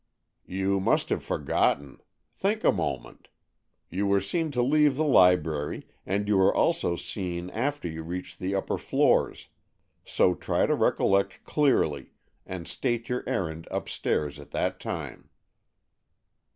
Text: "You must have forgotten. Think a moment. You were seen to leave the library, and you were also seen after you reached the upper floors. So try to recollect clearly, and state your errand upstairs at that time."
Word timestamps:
"You 0.47 0.79
must 0.79 1.09
have 1.09 1.23
forgotten. 1.23 2.01
Think 2.35 2.63
a 2.63 2.71
moment. 2.71 3.27
You 3.91 4.07
were 4.07 4.19
seen 4.19 4.49
to 4.49 4.63
leave 4.63 4.95
the 4.95 5.03
library, 5.05 5.85
and 6.07 6.27
you 6.27 6.37
were 6.37 6.51
also 6.51 6.95
seen 6.95 7.51
after 7.51 7.87
you 7.87 8.01
reached 8.01 8.39
the 8.39 8.55
upper 8.55 8.79
floors. 8.79 9.49
So 10.03 10.33
try 10.33 10.65
to 10.65 10.73
recollect 10.73 11.43
clearly, 11.43 12.13
and 12.47 12.67
state 12.67 13.09
your 13.09 13.23
errand 13.29 13.67
upstairs 13.69 14.39
at 14.39 14.49
that 14.49 14.79
time." 14.79 15.29